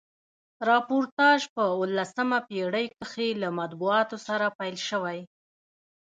راپورتاژپه 0.69 1.61
اوولسمه 1.73 2.39
پیړۍ 2.47 2.85
کښي 2.99 3.29
له 3.41 3.49
مطبوعاتو 3.59 4.17
سره 4.27 4.45
پیل 4.57 4.75
سوی. 4.89 5.19